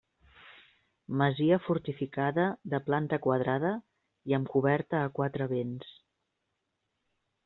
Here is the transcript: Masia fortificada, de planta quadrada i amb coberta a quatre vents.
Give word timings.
Masia 1.21 1.57
fortificada, 1.65 2.45
de 2.73 2.79
planta 2.87 3.19
quadrada 3.25 3.73
i 4.31 4.37
amb 4.39 4.49
coberta 4.55 5.03
a 5.03 5.13
quatre 5.21 5.49
vents. 5.53 5.93